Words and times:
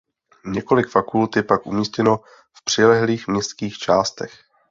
Několik 0.45 0.87
fakult 0.89 1.35
je 1.35 1.43
pak 1.43 1.65
umístěno 1.67 2.17
v 2.53 2.63
přilehlých 2.63 3.27
městských 3.27 3.77
částech. 3.77 4.33